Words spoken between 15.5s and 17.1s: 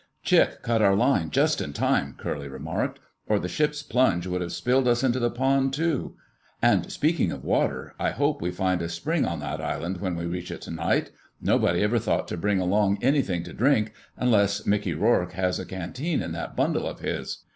a canteen in that bundle of